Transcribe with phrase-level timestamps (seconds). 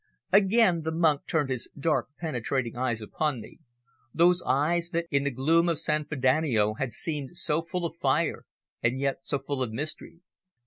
[0.33, 3.59] Again the monk turned his dark, penetrating eyes upon me,
[4.11, 8.47] those eyes that in the gloom of San Frediano had seemed so full of fire
[8.81, 10.21] and yet so full of mystery.